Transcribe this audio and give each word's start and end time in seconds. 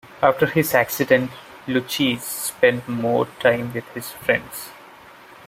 After 0.19 0.47
his 0.47 0.73
accident 0.73 1.29
Lucchese 1.67 2.21
spent 2.25 2.89
more 2.89 3.27
time 3.39 3.71
with 3.71 3.87
his 3.89 4.09
friends. 4.09 4.69